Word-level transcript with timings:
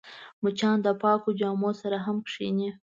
مچان 0.43 0.77
د 0.85 0.87
پاکو 1.01 1.29
جامو 1.39 1.69
سره 1.81 1.97
هم 2.05 2.17
کښېني 2.27 2.69